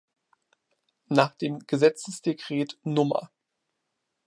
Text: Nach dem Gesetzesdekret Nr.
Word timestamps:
Nach 1.09 1.33
dem 1.37 1.59
Gesetzesdekret 1.67 2.79
Nr. 2.83 3.29